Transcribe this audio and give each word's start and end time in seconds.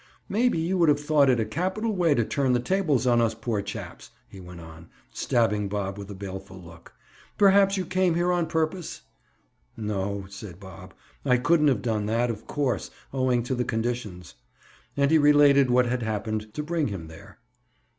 "Maybe 0.27 0.57
you 0.57 0.79
would 0.79 0.89
have 0.89 0.99
thought 0.99 1.29
it 1.29 1.39
a 1.39 1.45
capital 1.45 1.95
way 1.95 2.15
to 2.15 2.25
turn 2.25 2.53
the 2.53 2.59
tables 2.59 3.05
on 3.05 3.21
us 3.21 3.35
poor 3.35 3.61
chaps?" 3.61 4.09
he 4.27 4.39
went 4.39 4.59
on, 4.59 4.89
stabbing 5.13 5.69
Bob 5.69 5.99
with 5.99 6.09
a 6.09 6.15
baleful 6.15 6.59
look. 6.59 6.95
"Perhaps 7.37 7.77
you 7.77 7.85
came 7.85 8.15
here 8.15 8.31
on 8.31 8.47
purpose?" 8.47 9.03
"No," 9.77 10.25
said 10.27 10.59
Bob, 10.59 10.95
"I 11.23 11.37
couldn't 11.37 11.67
have 11.67 11.83
done 11.83 12.07
that, 12.07 12.31
of 12.31 12.47
course, 12.47 12.89
owing 13.13 13.43
to 13.43 13.53
the 13.53 13.63
conditions." 13.63 14.33
And 14.97 15.11
he 15.11 15.19
related 15.19 15.69
what 15.69 15.85
had 15.85 16.01
happened 16.01 16.51
to 16.55 16.63
bring 16.63 16.87
him 16.87 17.07
there. 17.07 17.37